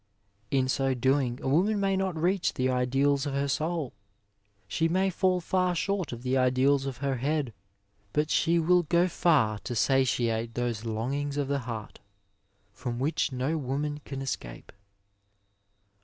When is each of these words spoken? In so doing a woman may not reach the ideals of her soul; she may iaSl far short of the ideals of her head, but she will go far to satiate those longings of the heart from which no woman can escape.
In 0.49 0.67
so 0.67 0.95
doing 0.95 1.39
a 1.43 1.47
woman 1.47 1.79
may 1.79 1.95
not 1.95 2.19
reach 2.19 2.55
the 2.55 2.71
ideals 2.71 3.27
of 3.27 3.35
her 3.35 3.47
soul; 3.47 3.93
she 4.67 4.87
may 4.89 5.11
iaSl 5.11 5.43
far 5.43 5.75
short 5.75 6.11
of 6.11 6.23
the 6.23 6.35
ideals 6.35 6.87
of 6.87 6.97
her 7.05 7.17
head, 7.17 7.53
but 8.11 8.31
she 8.31 8.57
will 8.57 8.81
go 8.81 9.07
far 9.07 9.59
to 9.59 9.75
satiate 9.75 10.55
those 10.55 10.85
longings 10.85 11.37
of 11.37 11.47
the 11.49 11.59
heart 11.69 11.99
from 12.73 12.97
which 12.97 13.31
no 13.31 13.59
woman 13.59 13.99
can 14.03 14.23
escape. 14.23 14.71